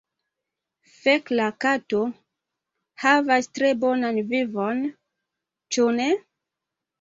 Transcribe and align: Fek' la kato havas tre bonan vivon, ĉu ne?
Fek' 1.01 1.27
la 1.39 1.47
kato 1.65 1.99
havas 3.03 3.49
tre 3.59 3.69
bonan 3.85 4.19
vivon, 4.33 4.83
ĉu 5.77 5.87
ne? 6.01 6.11